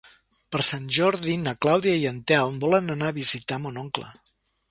[0.53, 4.09] Per Sant Jordi na Clàudia i en Telm volen anar a visitar mon oncle.